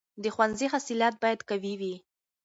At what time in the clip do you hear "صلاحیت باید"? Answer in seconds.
0.87-1.39